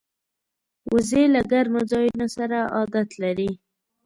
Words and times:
وزې 0.91 1.23
له 1.33 1.41
ګرمو 1.51 1.81
ځایونو 1.91 2.25
سره 2.37 2.57
عادت 2.75 3.09
لري 3.23 3.51